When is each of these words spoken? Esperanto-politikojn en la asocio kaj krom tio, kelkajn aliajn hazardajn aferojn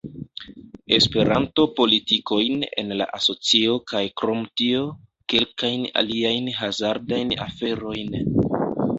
Esperanto-politikojn 0.99 2.63
en 2.83 2.93
la 3.01 3.05
asocio 3.17 3.75
kaj 3.91 4.01
krom 4.21 4.41
tio, 4.61 4.81
kelkajn 5.33 5.83
aliajn 6.03 6.49
hazardajn 6.61 7.35
aferojn 7.45 8.17